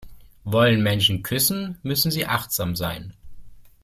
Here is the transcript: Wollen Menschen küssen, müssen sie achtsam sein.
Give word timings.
Wollen 0.45 0.81
Menschen 0.81 1.21
küssen, 1.21 1.77
müssen 1.83 2.09
sie 2.09 2.25
achtsam 2.25 2.75
sein. 2.75 3.13